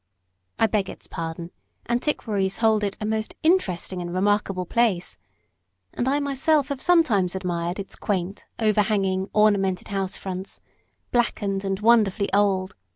I 0.57 0.65
beg 0.65 0.89
its 0.89 1.05
pardon; 1.05 1.51
antiquaries 1.87 2.57
hold 2.57 2.83
it 2.83 2.97
a 2.99 3.05
most 3.05 3.35
"interesting 3.43 4.01
and 4.01 4.11
remarkable" 4.11 4.65
place: 4.65 5.15
and 5.93 6.07
I 6.07 6.19
myself 6.19 6.69
have 6.69 6.81
sometimes 6.81 7.35
admired 7.35 7.77
its 7.77 7.95
quaint, 7.95 8.47
overhanging, 8.57 9.29
ornamented 9.31 9.89
house 9.89 10.17
fronts 10.17 10.59
blackened, 11.11 11.63
and 11.63 11.79
wonderfully 11.81 12.33
old. 12.33 12.75